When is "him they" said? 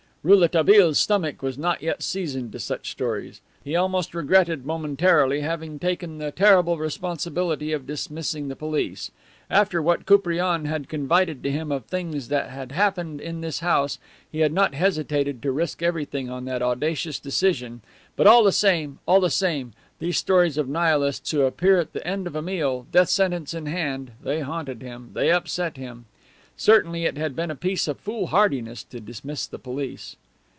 24.83-25.31